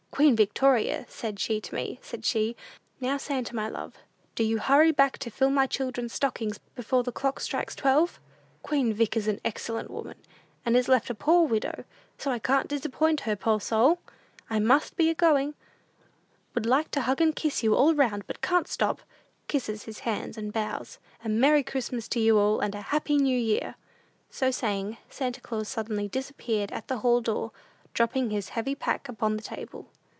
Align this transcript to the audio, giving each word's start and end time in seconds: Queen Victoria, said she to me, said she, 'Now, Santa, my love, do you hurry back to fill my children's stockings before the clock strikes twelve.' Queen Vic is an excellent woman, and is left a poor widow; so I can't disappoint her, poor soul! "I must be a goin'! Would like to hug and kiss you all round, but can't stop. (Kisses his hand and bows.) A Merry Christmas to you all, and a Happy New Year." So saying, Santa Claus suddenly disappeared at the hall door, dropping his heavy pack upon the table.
Queen 0.13 0.35
Victoria, 0.35 1.05
said 1.07 1.39
she 1.39 1.61
to 1.61 1.73
me, 1.73 1.97
said 2.03 2.25
she, 2.25 2.55
'Now, 2.99 3.15
Santa, 3.15 3.55
my 3.55 3.69
love, 3.69 3.97
do 4.35 4.43
you 4.43 4.59
hurry 4.59 4.91
back 4.91 5.17
to 5.19 5.31
fill 5.31 5.49
my 5.49 5.65
children's 5.65 6.13
stockings 6.13 6.57
before 6.75 7.01
the 7.01 7.13
clock 7.13 7.39
strikes 7.39 7.73
twelve.' 7.75 8.19
Queen 8.61 8.91
Vic 8.93 9.15
is 9.15 9.29
an 9.29 9.39
excellent 9.45 9.89
woman, 9.89 10.17
and 10.65 10.75
is 10.75 10.89
left 10.89 11.09
a 11.09 11.15
poor 11.15 11.47
widow; 11.47 11.85
so 12.17 12.29
I 12.29 12.39
can't 12.39 12.67
disappoint 12.67 13.21
her, 13.21 13.37
poor 13.37 13.61
soul! 13.61 13.99
"I 14.49 14.59
must 14.59 14.97
be 14.97 15.09
a 15.09 15.15
goin'! 15.15 15.55
Would 16.55 16.65
like 16.65 16.91
to 16.91 17.01
hug 17.01 17.21
and 17.21 17.33
kiss 17.35 17.63
you 17.63 17.73
all 17.73 17.95
round, 17.95 18.27
but 18.27 18.41
can't 18.41 18.67
stop. 18.67 19.01
(Kisses 19.47 19.83
his 19.83 19.99
hand 19.99 20.37
and 20.37 20.51
bows.) 20.53 20.99
A 21.23 21.29
Merry 21.29 21.63
Christmas 21.63 22.07
to 22.09 22.19
you 22.19 22.37
all, 22.37 22.59
and 22.59 22.75
a 22.75 22.81
Happy 22.81 23.17
New 23.17 23.39
Year." 23.39 23.75
So 24.29 24.51
saying, 24.51 24.97
Santa 25.09 25.39
Claus 25.39 25.69
suddenly 25.69 26.09
disappeared 26.09 26.71
at 26.73 26.89
the 26.89 26.97
hall 26.97 27.21
door, 27.21 27.51
dropping 27.93 28.29
his 28.29 28.49
heavy 28.49 28.75
pack 28.75 29.07
upon 29.07 29.37
the 29.37 29.41
table. 29.41 29.89